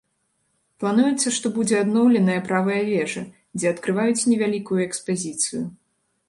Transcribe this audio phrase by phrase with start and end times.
[0.83, 3.23] Плануецца, што будзе адноўленая правая вежа,
[3.57, 5.63] дзе адкрыюць невялікую экспазіцыю.